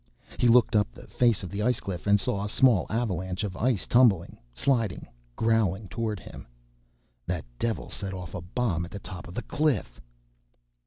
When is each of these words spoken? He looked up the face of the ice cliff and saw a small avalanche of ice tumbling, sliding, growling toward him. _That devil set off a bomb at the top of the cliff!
He 0.39 0.47
looked 0.47 0.75
up 0.75 0.91
the 0.91 1.05
face 1.05 1.43
of 1.43 1.51
the 1.51 1.61
ice 1.61 1.79
cliff 1.79 2.07
and 2.07 2.19
saw 2.19 2.43
a 2.43 2.49
small 2.49 2.87
avalanche 2.89 3.43
of 3.43 3.55
ice 3.55 3.85
tumbling, 3.85 4.39
sliding, 4.51 5.07
growling 5.35 5.87
toward 5.89 6.19
him. 6.19 6.47
_That 7.27 7.43
devil 7.59 7.91
set 7.91 8.11
off 8.11 8.33
a 8.33 8.41
bomb 8.41 8.83
at 8.83 8.89
the 8.89 8.97
top 8.97 9.27
of 9.27 9.35
the 9.35 9.43
cliff! 9.43 10.01